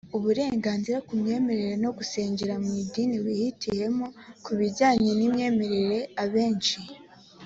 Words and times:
uburenganzira 0.17 0.97
ku 1.07 1.13
myemerere 1.21 1.75
no 1.83 1.91
gusengera 1.97 2.53
mu 2.63 2.71
idini 2.83 3.17
wihitiyemo 3.25 4.05
ku 4.43 4.51
bijyanye 4.59 5.09
n 5.19 5.21
imyemerere 5.27 5.99
abenshi 6.23 6.77